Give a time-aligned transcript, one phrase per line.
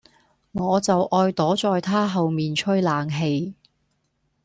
[0.53, 3.53] 我就愛躲在他後面吹冷氣